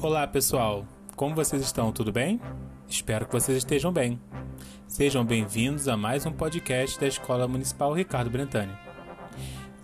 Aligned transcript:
Olá 0.00 0.26
pessoal, 0.26 0.86
como 1.16 1.34
vocês 1.34 1.62
estão? 1.62 1.90
Tudo 1.90 2.12
bem? 2.12 2.40
Espero 2.88 3.26
que 3.26 3.32
vocês 3.32 3.58
estejam 3.58 3.92
bem. 3.92 4.20
Sejam 4.86 5.24
bem-vindos 5.24 5.88
a 5.88 5.96
mais 5.96 6.24
um 6.24 6.32
podcast 6.32 7.00
da 7.00 7.06
Escola 7.06 7.48
Municipal 7.48 7.92
Ricardo 7.92 8.30
Brentani. 8.30 8.72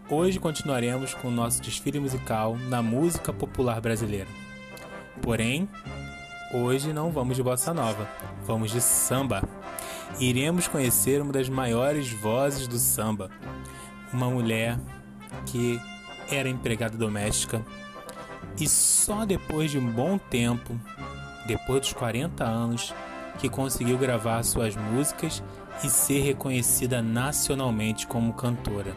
Hoje 0.08 0.38
continuaremos 0.38 1.14
com 1.14 1.28
o 1.28 1.30
nosso 1.30 1.60
desfile 1.60 1.98
musical 1.98 2.56
na 2.68 2.82
música 2.82 3.32
popular 3.32 3.80
brasileira. 3.80 4.28
Porém, 5.20 5.68
hoje 6.52 6.92
não 6.92 7.10
vamos 7.10 7.36
de 7.36 7.42
bossa 7.42 7.74
nova, 7.74 8.08
vamos 8.46 8.70
de 8.70 8.80
samba. 8.80 9.42
Iremos 10.20 10.68
conhecer 10.68 11.20
uma 11.20 11.32
das 11.32 11.48
maiores 11.48 12.10
vozes 12.12 12.68
do 12.68 12.78
samba, 12.78 13.30
uma 14.12 14.30
mulher 14.30 14.78
que 15.46 15.80
era 16.30 16.48
empregada 16.48 16.96
doméstica 16.96 17.64
e 18.58 18.68
só 18.68 19.24
depois 19.24 19.70
de 19.70 19.78
um 19.78 19.90
bom 19.90 20.16
tempo, 20.18 20.78
depois 21.46 21.80
dos 21.80 21.92
40 21.92 22.44
anos, 22.44 22.94
que 23.38 23.48
conseguiu 23.48 23.98
gravar 23.98 24.42
suas 24.44 24.76
músicas 24.76 25.42
e 25.82 25.88
ser 25.88 26.20
reconhecida 26.20 27.02
nacionalmente 27.02 28.06
como 28.06 28.32
cantora. 28.32 28.94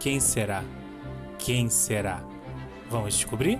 Quem 0.00 0.18
será? 0.18 0.64
Quem 1.38 1.70
será? 1.70 2.24
Vamos 2.90 3.14
descobrir? 3.14 3.58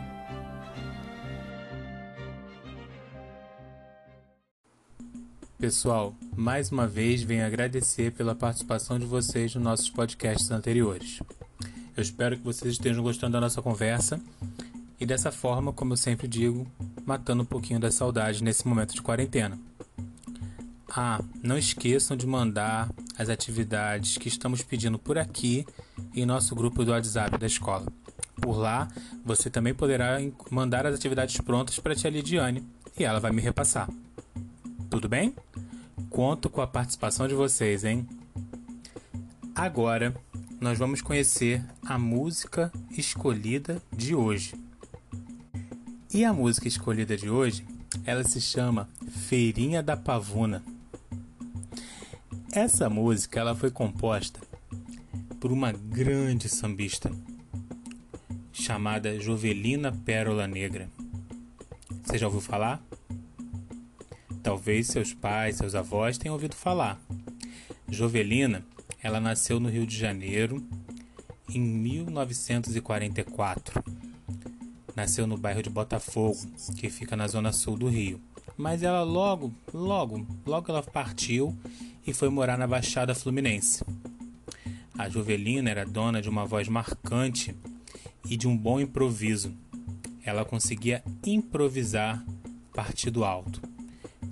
Pessoal, 5.59 6.14
mais 6.36 6.70
uma 6.70 6.86
vez 6.86 7.23
venho 7.23 7.47
agradecer 7.47 8.12
pela 8.12 8.34
participação 8.34 8.98
de 8.98 9.06
vocês 9.06 9.55
nos 9.55 9.64
nossos 9.64 9.88
podcasts 9.88 10.50
anteriores. 10.50 11.20
Eu 11.97 12.02
espero 12.02 12.36
que 12.36 12.42
vocês 12.42 12.73
estejam 12.73 13.02
gostando 13.02 13.33
da 13.33 13.41
nossa 13.41 13.62
conversa 13.62 14.20
e 14.98 15.06
dessa 15.06 15.30
forma, 15.30 15.73
como 15.73 15.92
eu 15.92 15.96
sempre 15.96 16.27
digo, 16.27 16.66
matando 17.05 17.42
um 17.42 17.46
pouquinho 17.46 17.78
da 17.78 17.91
saudade 17.91 18.42
nesse 18.42 18.66
momento 18.66 18.95
de 18.95 19.02
quarentena. 19.02 19.58
Ah, 20.88 21.20
não 21.42 21.58
esqueçam 21.58 22.16
de 22.16 22.27
mandar 22.27 22.91
as 23.19 23.28
atividades 23.28 24.16
que 24.16 24.28
estamos 24.28 24.62
pedindo 24.62 24.98
por 24.98 25.19
aqui 25.19 25.66
em 26.14 26.25
nosso 26.25 26.55
grupo 26.55 26.84
do 26.84 26.92
WhatsApp 26.92 27.36
da 27.36 27.47
escola. 27.47 27.86
Por 28.41 28.56
lá, 28.56 28.88
você 29.25 29.50
também 29.50 29.75
poderá 29.75 30.19
mandar 30.50 30.86
as 30.86 30.94
atividades 30.94 31.38
prontas 31.38 31.78
para 31.78 31.92
a 31.92 31.97
tia 31.97 32.10
Lidiane 32.10 32.64
e 32.98 33.05
ela 33.05 33.20
vai 33.20 33.33
me 33.33 33.42
repassar. 33.42 33.91
Tudo 34.88 35.08
bem? 35.08 35.34
Conto 36.08 36.48
com 36.48 36.62
a 36.62 36.66
participação 36.66 37.28
de 37.28 37.34
vocês, 37.34 37.84
hein? 37.84 38.06
Agora, 39.55 40.14
nós 40.60 40.78
vamos 40.78 41.03
conhecer 41.03 41.62
a 41.84 41.98
música 41.98 42.72
escolhida 42.91 43.83
de 43.94 44.14
hoje. 44.14 44.55
E 46.15 46.25
a 46.25 46.33
música 46.33 46.69
escolhida 46.69 47.17
de 47.17 47.29
hoje, 47.29 47.67
ela 48.05 48.23
se 48.23 48.41
chama 48.41 48.89
Feirinha 49.29 49.83
da 49.83 49.97
Pavuna. 49.97 50.62
Essa 52.53 52.89
música 52.89 53.41
ela 53.41 53.57
foi 53.57 53.73
composta 53.73 54.39
por 55.41 55.51
uma 55.53 55.73
grande 55.73 56.49
sambista 56.49 57.11
chamada 58.53 59.19
Jovelina 59.21 59.91
Pérola 59.93 60.47
Negra. 60.47 60.89
Você 62.05 62.19
já 62.19 62.27
ouviu 62.27 62.41
falar? 62.41 62.81
Talvez 64.43 64.87
seus 64.87 65.12
pais, 65.12 65.57
seus 65.57 65.75
avós 65.75 66.17
tenham 66.17 66.34
ouvido 66.34 66.55
falar. 66.55 67.01
Jovelina, 67.91 68.65
ela 69.03 69.21
nasceu 69.21 69.59
no 69.59 69.69
Rio 69.69 69.87
de 69.87 69.99
Janeiro 69.99 70.65
em 71.49 71.61
1944 71.61 73.83
Nasceu 74.97 75.27
no 75.27 75.36
bairro 75.36 75.62
de 75.62 75.69
Botafogo, 75.69 76.39
que 76.78 76.89
fica 76.89 77.14
na 77.14 77.28
zona 77.28 77.52
sul 77.52 77.77
do 77.77 77.86
Rio. 77.86 78.19
Mas 78.56 78.83
ela 78.83 79.03
logo, 79.03 79.53
logo, 79.75 80.27
logo 80.47 80.72
ela 80.72 80.83
partiu 80.83 81.55
e 82.06 82.14
foi 82.14 82.30
morar 82.30 82.56
na 82.56 82.66
Baixada 82.66 83.14
Fluminense. 83.14 83.84
A 84.97 85.10
Jovelina 85.10 85.69
era 85.69 85.84
dona 85.84 86.22
de 86.22 86.31
uma 86.31 86.47
voz 86.47 86.66
marcante 86.66 87.54
e 88.26 88.38
de 88.38 88.48
um 88.48 88.56
bom 88.56 88.81
improviso. 88.81 89.53
Ela 90.25 90.47
conseguia 90.47 91.04
improvisar 91.26 92.25
partido 92.72 93.22
alto. 93.22 93.60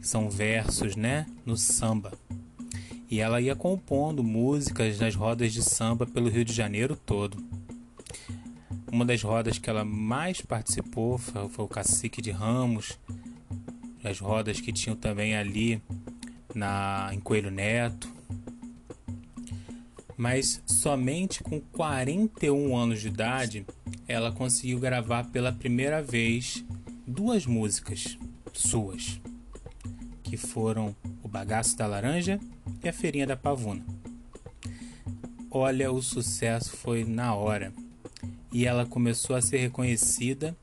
São 0.01 0.31
versos, 0.31 0.97
né, 0.97 1.27
no 1.45 1.59
samba. 1.59 2.13
E 3.11 3.21
ela 3.21 3.39
ia 3.41 3.55
compondo 3.55 4.25
músicas 4.25 4.99
nas 4.99 5.15
rodas 5.15 5.53
de 5.53 5.63
samba 5.63 6.07
pelo 6.07 6.31
Rio 6.31 6.45
de 6.45 6.55
Janeiro 6.55 6.97
todo. 6.97 7.37
Uma 8.95 9.05
das 9.05 9.21
rodas 9.25 9.59
que 9.59 9.69
ela 9.69 9.85
mais 9.85 10.41
participou 10.41 11.19
foi, 11.19 11.49
foi 11.49 11.65
o 11.65 11.69
Cacique 11.69 12.23
de 12.23 12.31
Ramos, 12.31 12.97
as 14.05 14.21
rodas 14.21 14.61
que 14.61 14.73
tinham 14.73 14.95
também 14.95 15.35
ali 15.35 15.83
na 16.55 17.11
em 17.13 17.19
Coelho 17.19 17.51
Neto. 17.51 18.09
Mas 20.17 20.63
somente 20.65 21.43
com 21.43 21.61
41 21.61 22.77
anos 22.77 23.01
de 23.01 23.09
idade 23.09 23.67
ela 24.07 24.31
conseguiu 24.31 24.79
gravar 24.79 25.25
pela 25.25 25.51
primeira 25.51 26.01
vez 26.01 26.65
duas 27.05 27.47
músicas 27.47 28.17
suas, 28.53 29.21
que 30.23 30.37
foram 30.37 30.95
O 31.21 31.27
Bagaço 31.27 31.77
da 31.77 31.89
Laranja 31.89 32.39
e 32.81 32.89
A 32.89 32.93
Feirinha 32.93 33.27
da 33.27 33.37
Pavuna. 33.37 33.85
Olha, 35.51 35.91
o 35.91 36.01
sucesso 36.01 36.77
foi 36.77 37.03
na 37.03 37.35
hora 37.35 37.73
e 38.55 38.67
ela 38.67 38.87
começou 38.87 39.35
a 39.35 39.43
ser 39.43 39.59
reconhecida 39.59 40.57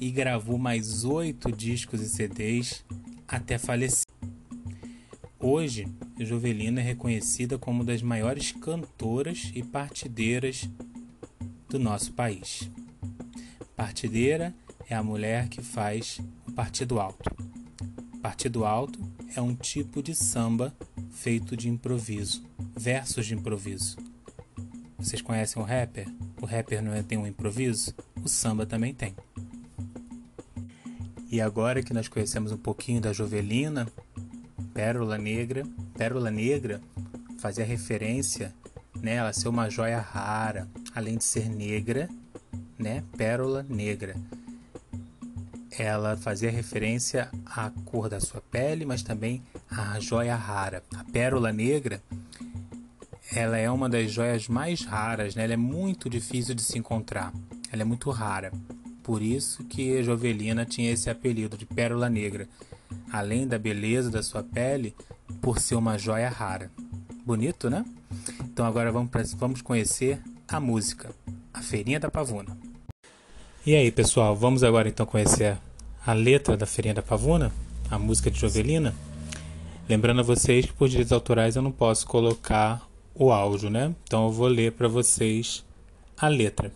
e 0.00 0.10
gravou 0.10 0.58
mais 0.58 1.04
oito 1.04 1.52
discos 1.52 2.00
e 2.00 2.08
CDs 2.08 2.84
até 3.28 3.58
falecer. 3.58 4.04
Hoje, 5.38 5.86
Jovelina 6.18 6.80
é 6.80 6.84
reconhecida 6.84 7.56
como 7.56 7.78
uma 7.78 7.84
das 7.84 8.02
maiores 8.02 8.50
cantoras 8.50 9.52
e 9.54 9.62
partideiras 9.62 10.68
do 11.68 11.78
nosso 11.78 12.12
país. 12.12 12.68
Partideira 13.76 14.52
é 14.90 14.96
a 14.96 15.02
mulher 15.02 15.48
que 15.48 15.62
faz 15.62 16.20
o 16.48 16.52
partido 16.52 16.98
alto. 16.98 17.30
Partido 18.20 18.64
alto 18.64 18.98
é 19.36 19.40
um 19.40 19.54
tipo 19.54 20.02
de 20.02 20.12
samba 20.12 20.74
feito 21.12 21.56
de 21.56 21.68
improviso, 21.68 22.42
versos 22.76 23.26
de 23.26 23.34
improviso. 23.34 23.96
Vocês 24.98 25.22
conhecem 25.22 25.62
o 25.62 25.64
rapper? 25.64 26.08
O 26.42 26.46
rapper 26.46 26.82
não 26.82 26.92
é, 26.92 27.04
tem 27.04 27.16
um 27.16 27.26
improviso? 27.26 27.94
O 28.20 28.28
samba 28.28 28.66
também 28.66 28.92
tem. 28.92 29.14
E 31.30 31.40
agora 31.40 31.84
que 31.84 31.94
nós 31.94 32.08
conhecemos 32.08 32.50
um 32.50 32.56
pouquinho 32.56 33.00
da 33.00 33.12
Jovelina, 33.12 33.86
Pérola 34.74 35.16
Negra, 35.16 35.64
Pérola 35.96 36.32
Negra 36.32 36.80
fazia 37.38 37.64
referência, 37.64 38.52
né, 39.00 39.14
ela 39.14 39.32
ser 39.32 39.48
uma 39.48 39.70
joia 39.70 40.00
rara, 40.00 40.68
além 40.92 41.16
de 41.16 41.22
ser 41.22 41.48
negra, 41.48 42.08
né, 42.76 43.04
Pérola 43.16 43.64
Negra. 43.68 44.16
Ela 45.78 46.16
fazia 46.16 46.50
referência 46.50 47.30
à 47.46 47.70
cor 47.84 48.08
da 48.08 48.18
sua 48.18 48.40
pele, 48.40 48.84
mas 48.84 49.02
também 49.02 49.42
à 49.70 49.98
joia 50.00 50.34
rara. 50.34 50.82
A 50.94 51.04
pérola 51.04 51.52
negra 51.52 52.02
ela 53.34 53.56
é 53.56 53.70
uma 53.70 53.88
das 53.88 54.12
joias 54.12 54.46
mais 54.46 54.84
raras, 54.84 55.34
né? 55.34 55.44
ela 55.44 55.54
é 55.54 55.56
muito 55.56 56.10
difícil 56.10 56.54
de 56.54 56.62
se 56.62 56.78
encontrar, 56.78 57.32
ela 57.72 57.82
é 57.82 57.84
muito 57.84 58.10
rara. 58.10 58.52
Por 59.02 59.22
isso 59.22 59.64
que 59.64 60.02
Jovelina 60.02 60.64
tinha 60.64 60.92
esse 60.92 61.10
apelido 61.10 61.56
de 61.56 61.64
Pérola 61.64 62.08
Negra, 62.08 62.46
além 63.10 63.48
da 63.48 63.58
beleza 63.58 64.10
da 64.10 64.22
sua 64.22 64.42
pele, 64.42 64.94
por 65.40 65.58
ser 65.58 65.74
uma 65.74 65.98
joia 65.98 66.28
rara. 66.28 66.70
Bonito, 67.24 67.70
né? 67.70 67.84
Então 68.44 68.66
agora 68.66 68.92
vamos, 68.92 69.10
pra, 69.10 69.22
vamos 69.36 69.62
conhecer 69.62 70.20
a 70.46 70.60
música, 70.60 71.10
A 71.52 71.62
Feirinha 71.62 71.98
da 71.98 72.10
Pavuna. 72.10 72.56
E 73.64 73.74
aí, 73.74 73.90
pessoal, 73.90 74.36
vamos 74.36 74.62
agora 74.62 74.88
então 74.88 75.06
conhecer 75.06 75.56
a 76.04 76.12
letra 76.12 76.56
da 76.56 76.66
Feirinha 76.66 76.94
da 76.94 77.02
Pavuna, 77.02 77.50
a 77.90 77.98
música 77.98 78.30
de 78.30 78.38
Jovelina. 78.38 78.94
Lembrando 79.88 80.20
a 80.20 80.24
vocês 80.24 80.66
que 80.66 80.72
por 80.72 80.88
direitos 80.88 81.12
autorais 81.12 81.56
eu 81.56 81.62
não 81.62 81.72
posso 81.72 82.06
colocar 82.06 82.91
o 83.14 83.30
áudio, 83.30 83.70
né? 83.70 83.94
Então 84.04 84.26
eu 84.26 84.32
vou 84.32 84.48
ler 84.48 84.72
para 84.72 84.88
vocês 84.88 85.64
a 86.16 86.28
letra. 86.28 86.72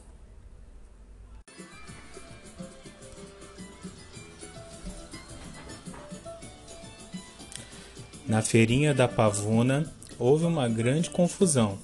Na 8.27 8.43
feirinha 8.43 8.93
da 8.93 9.07
Pavuna 9.07 9.93
houve 10.19 10.47
uma 10.47 10.69
grande 10.69 11.11
confusão. 11.11 11.79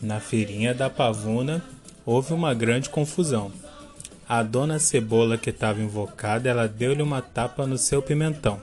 Na 0.00 0.20
feirinha 0.20 0.74
da 0.74 0.90
Pavuna 0.90 1.64
houve 2.04 2.34
uma 2.34 2.52
grande 2.52 2.90
confusão. 2.90 3.50
A 4.28 4.42
dona 4.42 4.78
Cebola 4.78 5.38
que 5.38 5.50
estava 5.50 5.80
invocada, 5.80 6.48
ela 6.48 6.68
deu-lhe 6.68 7.00
uma 7.00 7.22
tapa 7.22 7.66
no 7.66 7.78
seu 7.78 8.02
pimentão. 8.02 8.60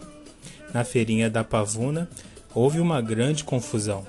Na 0.72 0.84
feirinha 0.84 1.30
da 1.30 1.44
Pavuna 1.44 2.08
houve 2.54 2.80
uma 2.80 3.02
grande 3.02 3.44
confusão. 3.44 4.06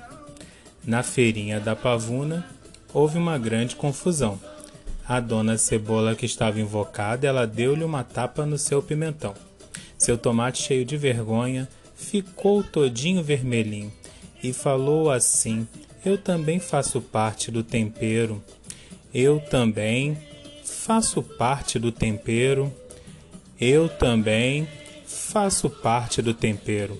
Na 0.85 1.01
feirinha 1.01 1.59
da 1.59 1.75
Pavuna 1.75 2.45
houve 2.93 3.17
uma 3.17 3.37
grande 3.39 3.75
confusão. 3.75 4.39
A 5.07 5.19
dona 5.19 5.57
Cebola, 5.57 6.15
que 6.15 6.25
estava 6.25 6.59
invocada, 6.59 7.27
ela 7.27 7.47
deu-lhe 7.47 7.83
uma 7.83 8.03
tapa 8.03 8.45
no 8.45 8.57
seu 8.57 8.83
pimentão. 8.83 9.33
Seu 9.97 10.17
tomate, 10.17 10.61
cheio 10.61 10.85
de 10.85 10.95
vergonha, 10.95 11.67
ficou 11.95 12.63
todinho 12.63 13.23
vermelhinho 13.23 13.91
e 14.43 14.53
falou 14.53 15.09
assim: 15.09 15.67
Eu 16.03 16.17
também 16.17 16.59
faço 16.59 17.01
parte 17.01 17.49
do 17.49 17.63
tempero. 17.63 18.43
Eu 19.13 19.39
também 19.39 20.17
faço 20.63 21.23
parte 21.23 21.79
do 21.79 21.91
tempero. 21.91 22.71
Eu 23.59 23.89
também 23.89 24.67
faço 25.05 25.69
parte 25.69 26.21
do 26.21 26.33
tempero. 26.33 26.99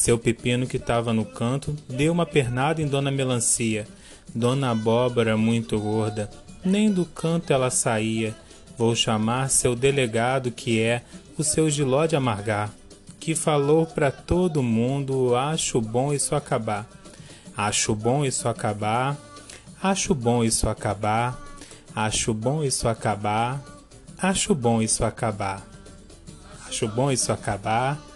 Seu 0.00 0.16
pepino, 0.18 0.66
que 0.66 0.78
estava 0.78 1.12
no 1.12 1.26
canto, 1.26 1.76
deu 1.86 2.10
uma 2.10 2.24
pernada 2.24 2.80
em 2.80 2.86
Dona 2.86 3.10
Melancia. 3.10 3.86
Dona 4.34 4.70
Abóbora, 4.70 5.36
muito 5.36 5.78
gorda, 5.78 6.30
nem 6.64 6.90
do 6.90 7.04
canto 7.04 7.52
ela 7.52 7.68
saía. 7.68 8.34
Vou 8.78 8.96
chamar 8.96 9.50
seu 9.50 9.76
delegado, 9.76 10.50
que 10.50 10.80
é 10.80 11.02
o 11.36 11.44
seu 11.44 11.68
giló 11.68 12.06
de 12.06 12.16
amargar, 12.16 12.72
que 13.20 13.34
falou 13.34 13.84
para 13.84 14.10
todo 14.10 14.62
mundo: 14.62 15.36
acho 15.36 15.82
bom 15.82 16.14
isso 16.14 16.34
acabar. 16.34 16.88
Acho 17.54 17.94
bom 17.94 18.24
isso 18.24 18.48
acabar. 18.48 19.18
Acho 19.82 20.14
bom 20.14 20.42
isso 20.42 20.66
acabar. 20.66 21.38
Acho 21.94 22.32
bom 22.32 22.64
isso 22.64 22.88
acabar. 22.88 23.62
Acho 24.16 24.54
bom 24.54 24.80
isso 24.80 25.04
acabar. 25.04 25.62
Acho 26.66 26.88
bom 26.88 27.12
isso 27.12 27.30
acabar. 27.30 28.09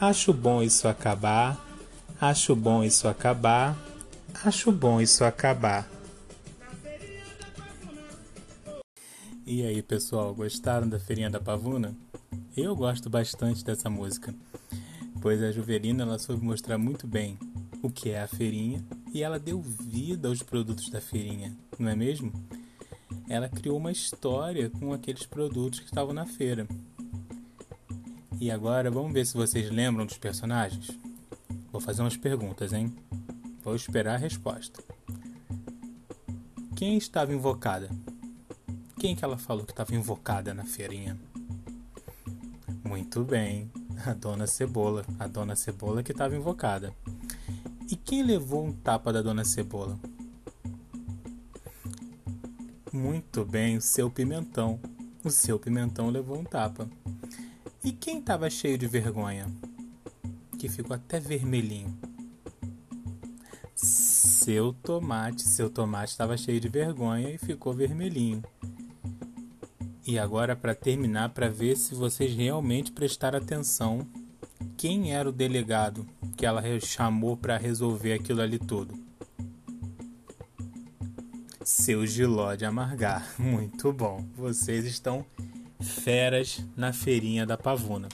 Acho 0.00 0.32
bom 0.32 0.62
isso 0.62 0.88
acabar. 0.88 1.62
Acho 2.18 2.56
bom 2.56 2.82
isso 2.82 3.06
acabar. 3.06 3.76
Acho 4.42 4.72
bom 4.72 4.98
isso 4.98 5.22
acabar. 5.24 5.86
E 9.44 9.62
aí, 9.62 9.82
pessoal, 9.82 10.34
gostaram 10.34 10.88
da 10.88 10.98
Feirinha 10.98 11.28
da 11.28 11.38
Pavuna? 11.38 11.94
Eu 12.56 12.74
gosto 12.74 13.10
bastante 13.10 13.62
dessa 13.62 13.90
música, 13.90 14.34
pois 15.20 15.42
a 15.42 15.52
Juvelina 15.52 16.02
ela 16.02 16.18
soube 16.18 16.42
mostrar 16.42 16.78
muito 16.78 17.06
bem 17.06 17.38
o 17.82 17.90
que 17.90 18.08
é 18.08 18.22
a 18.22 18.26
feirinha 18.26 18.82
e 19.12 19.22
ela 19.22 19.38
deu 19.38 19.60
vida 19.60 20.28
aos 20.28 20.42
produtos 20.42 20.88
da 20.88 21.00
feirinha, 21.00 21.54
não 21.78 21.90
é 21.90 21.94
mesmo? 21.94 22.32
Ela 23.28 23.50
criou 23.50 23.76
uma 23.76 23.92
história 23.92 24.70
com 24.70 24.94
aqueles 24.94 25.26
produtos 25.26 25.80
que 25.80 25.86
estavam 25.86 26.14
na 26.14 26.24
feira. 26.24 26.66
E 28.40 28.50
agora 28.50 28.90
vamos 28.90 29.12
ver 29.12 29.26
se 29.26 29.34
vocês 29.34 29.70
lembram 29.70 30.06
dos 30.06 30.16
personagens? 30.16 30.98
Vou 31.70 31.78
fazer 31.78 32.00
umas 32.00 32.16
perguntas, 32.16 32.72
hein? 32.72 32.90
Vou 33.62 33.76
esperar 33.76 34.14
a 34.14 34.16
resposta. 34.16 34.82
Quem 36.74 36.96
estava 36.96 37.34
invocada? 37.34 37.90
Quem 38.98 39.14
que 39.14 39.22
ela 39.22 39.36
falou 39.36 39.66
que 39.66 39.72
estava 39.72 39.94
invocada 39.94 40.54
na 40.54 40.64
feirinha? 40.64 41.20
Muito 42.82 43.22
bem, 43.24 43.70
a 44.06 44.14
Dona 44.14 44.46
Cebola. 44.46 45.04
A 45.18 45.26
Dona 45.26 45.54
Cebola 45.54 46.02
que 46.02 46.12
estava 46.12 46.34
invocada. 46.34 46.94
E 47.90 47.94
quem 47.94 48.22
levou 48.22 48.64
um 48.64 48.72
tapa 48.72 49.12
da 49.12 49.20
Dona 49.20 49.44
Cebola? 49.44 50.00
Muito 52.90 53.44
bem, 53.44 53.76
o 53.76 53.82
seu 53.82 54.10
pimentão. 54.10 54.80
O 55.22 55.28
seu 55.28 55.58
pimentão 55.58 56.08
levou 56.08 56.38
um 56.38 56.44
tapa. 56.44 56.88
E 57.82 57.92
quem 57.92 58.18
estava 58.18 58.50
cheio 58.50 58.76
de 58.76 58.86
vergonha? 58.86 59.46
Que 60.58 60.68
ficou 60.68 60.94
até 60.94 61.18
vermelhinho. 61.18 61.96
Seu 63.74 64.74
tomate, 64.74 65.42
seu 65.42 65.70
tomate 65.70 66.10
estava 66.12 66.36
cheio 66.36 66.60
de 66.60 66.68
vergonha 66.68 67.30
e 67.30 67.38
ficou 67.38 67.72
vermelhinho. 67.72 68.42
E 70.06 70.18
agora, 70.18 70.54
para 70.54 70.74
terminar, 70.74 71.30
para 71.30 71.48
ver 71.48 71.76
se 71.76 71.94
vocês 71.94 72.34
realmente 72.34 72.92
prestaram 72.92 73.38
atenção, 73.38 74.06
quem 74.76 75.14
era 75.14 75.28
o 75.28 75.32
delegado 75.32 76.06
que 76.36 76.44
ela 76.44 76.62
chamou 76.80 77.34
para 77.34 77.56
resolver 77.56 78.12
aquilo 78.12 78.42
ali 78.42 78.58
tudo? 78.58 78.94
Seu 81.64 82.04
Giló 82.04 82.54
de 82.54 82.66
Amargar. 82.66 83.26
Muito 83.40 83.90
bom. 83.90 84.22
Vocês 84.34 84.84
estão 84.84 85.24
feras 85.80 86.64
na 86.76 86.92
feirinha 86.92 87.46
da 87.46 87.56
Pavuna. 87.56 88.08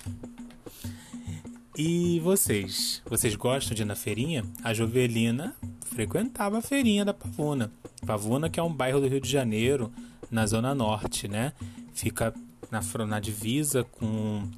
E 1.77 2.21
vocês? 2.21 3.03
Vocês 3.05 3.35
gostam 3.37 3.75
de 3.75 3.83
ir 3.83 3.85
na 3.85 3.95
feirinha? 3.95 4.45
A 4.65 4.73
Jovelina 4.73 5.55
frequentava 5.85 6.59
a 6.59 6.63
feirinha 6.63 7.05
da 7.05 7.13
Pavuna. 7.13 7.71
Pavuna, 8.07 8.49
que 8.49 8.59
é 8.59 8.63
um 8.63 8.73
bairro 8.73 9.01
do 9.01 9.09
Rio 9.09 9.21
de 9.21 9.31
Janeiro, 9.31 9.93
na 10.31 10.47
zona 10.47 10.75
norte, 10.75 11.29
né? 11.29 11.53
Fica 11.93 12.33
na, 12.71 12.81
na 13.07 13.21
divisa 13.21 13.85
com 13.85 14.49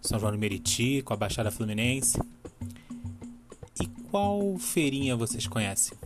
São 0.00 0.18
João 0.18 0.32
do 0.32 0.38
Meriti, 0.38 1.02
com 1.02 1.12
a 1.12 1.16
Baixada 1.16 1.50
Fluminense. 1.50 2.20
E 3.80 3.86
qual 4.10 4.56
feirinha 4.58 5.16
vocês 5.16 5.46
conhecem? 5.46 5.96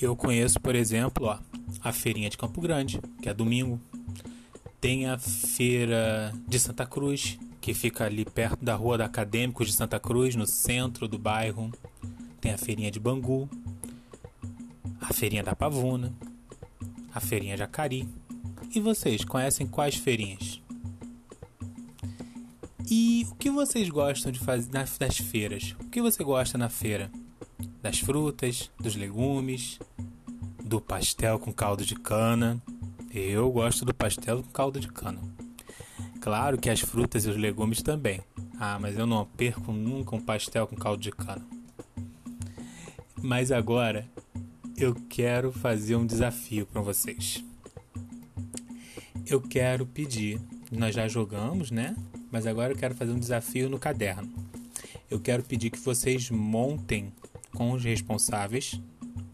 Eu 0.00 0.16
conheço, 0.16 0.60
por 0.60 0.74
exemplo, 0.74 1.26
ó, 1.26 1.38
a 1.82 1.92
feirinha 1.92 2.30
de 2.30 2.36
Campo 2.36 2.60
Grande, 2.60 3.00
que 3.20 3.28
é 3.28 3.34
domingo, 3.34 3.80
tem 4.82 5.06
a 5.06 5.16
feira 5.16 6.34
de 6.48 6.58
Santa 6.58 6.84
Cruz, 6.84 7.38
que 7.60 7.72
fica 7.72 8.04
ali 8.04 8.24
perto 8.24 8.64
da 8.64 8.74
Rua 8.74 8.98
da 8.98 9.04
Acadêmicos 9.04 9.68
de 9.68 9.74
Santa 9.74 10.00
Cruz, 10.00 10.34
no 10.34 10.44
centro 10.44 11.06
do 11.06 11.16
bairro. 11.16 11.70
Tem 12.40 12.52
a 12.52 12.58
feirinha 12.58 12.90
de 12.90 12.98
Bangu, 12.98 13.48
a 15.00 15.12
feirinha 15.12 15.44
da 15.44 15.54
Pavuna, 15.54 16.12
a 17.14 17.20
feirinha 17.20 17.56
Jacari. 17.56 18.08
E 18.74 18.80
vocês 18.80 19.24
conhecem 19.24 19.68
quais 19.68 19.94
feirinhas? 19.94 20.60
E 22.90 23.24
o 23.30 23.36
que 23.36 23.52
vocês 23.52 23.88
gostam 23.88 24.32
de 24.32 24.40
fazer 24.40 24.72
nas 24.72 24.98
das 24.98 25.16
feiras? 25.16 25.76
O 25.78 25.90
que 25.90 26.02
você 26.02 26.24
gosta 26.24 26.58
na 26.58 26.68
feira? 26.68 27.08
Das 27.80 28.00
frutas, 28.00 28.68
dos 28.80 28.96
legumes, 28.96 29.78
do 30.64 30.80
pastel 30.80 31.38
com 31.38 31.52
caldo 31.52 31.84
de 31.84 31.94
cana, 31.94 32.60
eu 33.14 33.50
gosto 33.50 33.84
do 33.84 33.92
pastel 33.92 34.42
com 34.42 34.48
caldo 34.50 34.80
de 34.80 34.88
cana. 34.88 35.20
Claro 36.18 36.56
que 36.56 36.70
as 36.70 36.80
frutas 36.80 37.26
e 37.26 37.28
os 37.28 37.36
legumes 37.36 37.82
também. 37.82 38.22
Ah, 38.58 38.78
mas 38.80 38.96
eu 38.96 39.06
não 39.06 39.26
perco 39.26 39.70
nunca 39.70 40.16
um 40.16 40.20
pastel 40.20 40.66
com 40.66 40.76
caldo 40.76 41.02
de 41.02 41.10
cana. 41.10 41.44
Mas 43.20 43.52
agora 43.52 44.08
eu 44.78 44.94
quero 45.10 45.52
fazer 45.52 45.94
um 45.96 46.06
desafio 46.06 46.64
para 46.64 46.80
vocês. 46.80 47.44
Eu 49.26 49.42
quero 49.42 49.84
pedir, 49.84 50.40
nós 50.70 50.94
já 50.94 51.06
jogamos, 51.06 51.70
né? 51.70 51.94
Mas 52.30 52.46
agora 52.46 52.72
eu 52.72 52.78
quero 52.78 52.94
fazer 52.94 53.12
um 53.12 53.20
desafio 53.20 53.68
no 53.68 53.78
caderno. 53.78 54.32
Eu 55.10 55.20
quero 55.20 55.42
pedir 55.42 55.68
que 55.68 55.78
vocês 55.78 56.30
montem 56.30 57.12
com 57.52 57.72
os 57.72 57.84
responsáveis 57.84 58.80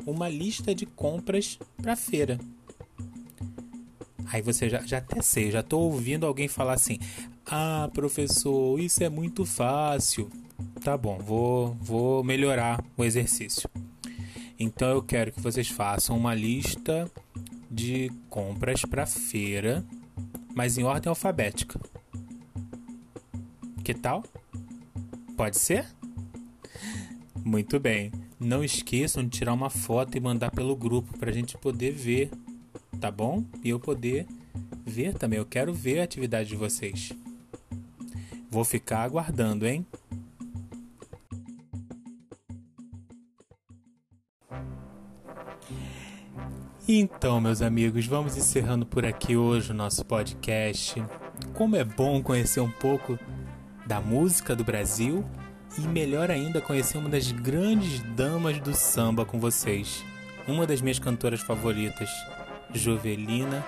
uma 0.04 0.28
lista 0.28 0.74
de 0.74 0.84
compras 0.84 1.58
para 1.80 1.94
feira 1.94 2.40
Aí 4.30 4.42
você 4.42 4.68
já, 4.68 4.80
já 4.82 4.98
até 4.98 5.22
sei, 5.22 5.50
já 5.50 5.60
estou 5.60 5.90
ouvindo 5.90 6.26
alguém 6.26 6.48
falar 6.48 6.74
assim: 6.74 6.98
Ah, 7.46 7.88
professor, 7.92 8.78
isso 8.78 9.02
é 9.02 9.08
muito 9.08 9.44
fácil. 9.44 10.30
Tá 10.82 10.96
bom, 10.96 11.18
vou, 11.18 11.74
vou 11.80 12.22
melhorar 12.22 12.84
o 12.96 13.04
exercício. 13.04 13.68
Então 14.58 14.88
eu 14.90 15.02
quero 15.02 15.32
que 15.32 15.40
vocês 15.40 15.68
façam 15.68 16.16
uma 16.16 16.34
lista 16.34 17.10
de 17.70 18.10
compras 18.28 18.84
para 18.84 19.06
feira, 19.06 19.84
mas 20.54 20.76
em 20.76 20.84
ordem 20.84 21.08
alfabética. 21.08 21.80
Que 23.84 23.94
tal? 23.94 24.24
Pode 25.36 25.58
ser? 25.58 25.86
Muito 27.44 27.78
bem. 27.78 28.10
Não 28.38 28.62
esqueçam 28.62 29.22
de 29.22 29.30
tirar 29.30 29.54
uma 29.54 29.70
foto 29.70 30.16
e 30.16 30.20
mandar 30.20 30.50
pelo 30.50 30.76
grupo 30.76 31.16
para 31.16 31.30
a 31.30 31.32
gente 31.32 31.56
poder 31.56 31.92
ver 31.92 32.30
tá 32.98 33.10
bom? 33.10 33.44
E 33.62 33.70
eu 33.70 33.80
poder 33.80 34.26
ver 34.84 35.14
também. 35.14 35.38
Eu 35.38 35.46
quero 35.46 35.72
ver 35.72 36.00
a 36.00 36.04
atividade 36.04 36.48
de 36.48 36.56
vocês. 36.56 37.12
Vou 38.50 38.64
ficar 38.64 39.02
aguardando, 39.02 39.66
hein? 39.66 39.86
Então, 46.90 47.38
meus 47.38 47.60
amigos, 47.60 48.06
vamos 48.06 48.34
encerrando 48.34 48.86
por 48.86 49.04
aqui 49.04 49.36
hoje 49.36 49.72
o 49.72 49.74
nosso 49.74 50.02
podcast. 50.06 51.04
Como 51.52 51.76
é 51.76 51.84
bom 51.84 52.22
conhecer 52.22 52.60
um 52.60 52.70
pouco 52.70 53.18
da 53.86 54.00
música 54.00 54.56
do 54.56 54.64
Brasil 54.64 55.22
e 55.76 55.82
melhor 55.82 56.30
ainda 56.30 56.62
conhecer 56.62 56.96
uma 56.96 57.10
das 57.10 57.30
grandes 57.30 58.00
damas 58.16 58.58
do 58.58 58.74
samba 58.74 59.26
com 59.26 59.38
vocês, 59.38 60.02
uma 60.46 60.66
das 60.66 60.80
minhas 60.80 60.98
cantoras 60.98 61.40
favoritas, 61.40 62.08
Jovelina 62.72 63.64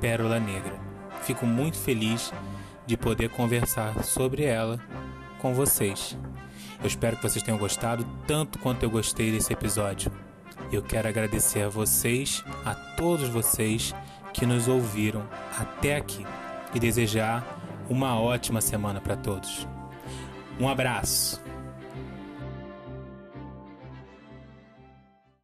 Pérola 0.00 0.40
Negra. 0.40 0.74
Fico 1.22 1.46
muito 1.46 1.76
feliz 1.76 2.32
de 2.86 2.96
poder 2.96 3.30
conversar 3.30 4.02
sobre 4.02 4.44
ela 4.44 4.80
com 5.38 5.54
vocês. 5.54 6.16
Eu 6.80 6.86
espero 6.86 7.16
que 7.16 7.22
vocês 7.22 7.42
tenham 7.42 7.58
gostado 7.58 8.06
tanto 8.26 8.58
quanto 8.58 8.82
eu 8.82 8.90
gostei 8.90 9.30
desse 9.30 9.52
episódio. 9.52 10.10
Eu 10.72 10.82
quero 10.82 11.08
agradecer 11.08 11.62
a 11.62 11.68
vocês, 11.68 12.44
a 12.64 12.74
todos 12.74 13.28
vocês 13.28 13.94
que 14.32 14.46
nos 14.46 14.68
ouviram 14.68 15.22
até 15.58 15.96
aqui 15.96 16.24
e 16.74 16.78
desejar 16.78 17.44
uma 17.88 18.18
ótima 18.20 18.60
semana 18.60 19.00
para 19.00 19.16
todos. 19.16 19.66
Um 20.58 20.68
abraço! 20.68 21.49